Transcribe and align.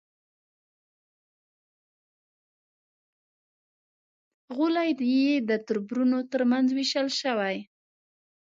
غولی 4.55 4.91
یې 5.13 5.29
د 5.49 5.51
تربرونو 5.67 6.19
تر 6.31 6.41
منځ 6.51 6.67
وېشل 6.77 7.07
شوی. 7.21 7.55